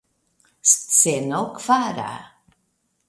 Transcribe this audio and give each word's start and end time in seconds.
Sceno 0.71 1.41
kvara. 1.59 2.11